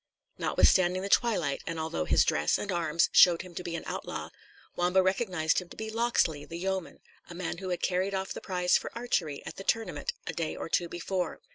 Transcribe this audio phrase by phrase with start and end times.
[0.39, 4.31] Notwithstanding the twilight, and although his dress and arms showed him to be an outlaw,
[4.75, 8.41] Wamba recognised him to be Locksley, the yeoman, a man who had carried off the
[8.41, 11.39] prize for archery at the tournament a day or two before.